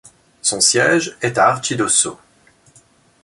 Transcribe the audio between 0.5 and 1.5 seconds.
siège est à